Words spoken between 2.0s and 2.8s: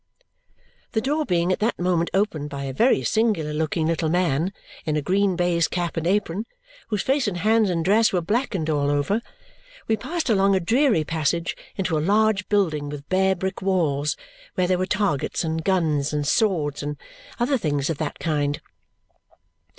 opened by a